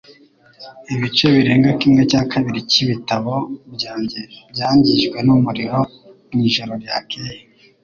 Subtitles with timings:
[0.93, 3.33] Ibice birenga kimwe cya kabiri cyibitabo
[3.75, 4.19] byanjye
[4.53, 5.79] byangijwe numuriro
[6.33, 7.39] mwijoro ryakeye.